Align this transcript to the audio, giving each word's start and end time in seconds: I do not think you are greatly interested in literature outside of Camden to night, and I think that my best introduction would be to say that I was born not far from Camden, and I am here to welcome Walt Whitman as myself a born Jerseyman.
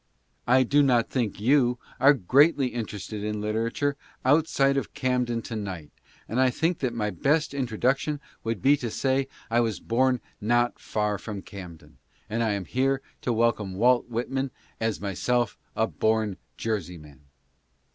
I 0.47 0.63
do 0.63 0.81
not 0.81 1.11
think 1.11 1.39
you 1.39 1.77
are 1.99 2.15
greatly 2.15 2.69
interested 2.69 3.23
in 3.23 3.39
literature 3.39 3.95
outside 4.25 4.75
of 4.75 4.95
Camden 4.95 5.43
to 5.43 5.55
night, 5.55 5.91
and 6.27 6.41
I 6.41 6.49
think 6.49 6.79
that 6.79 6.95
my 6.95 7.11
best 7.11 7.53
introduction 7.53 8.19
would 8.43 8.63
be 8.63 8.75
to 8.77 8.89
say 8.89 9.25
that 9.25 9.29
I 9.51 9.59
was 9.59 9.79
born 9.79 10.19
not 10.41 10.79
far 10.79 11.19
from 11.19 11.43
Camden, 11.43 11.99
and 12.31 12.41
I 12.41 12.53
am 12.53 12.65
here 12.65 13.03
to 13.21 13.31
welcome 13.31 13.75
Walt 13.75 14.09
Whitman 14.09 14.49
as 14.79 14.99
myself 14.99 15.55
a 15.75 15.85
born 15.85 16.37
Jerseyman. 16.57 17.19